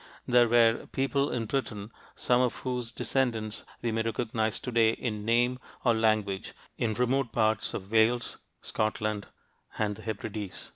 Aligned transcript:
there 0.27 0.49
were 0.49 0.87
people 0.91 1.29
in 1.29 1.45
Britain, 1.45 1.91
some 2.15 2.41
of 2.41 2.55
whose 2.61 2.91
descendants 2.91 3.61
we 3.83 3.91
may 3.91 4.01
recognize 4.01 4.59
today 4.59 4.93
in 4.93 5.23
name 5.23 5.59
or 5.85 5.93
language 5.93 6.53
in 6.75 6.95
remote 6.95 7.31
parts 7.31 7.75
of 7.75 7.91
Wales, 7.91 8.37
Scotland, 8.63 9.27
and 9.77 9.97
the 9.97 10.01
Hebrides. 10.01 10.69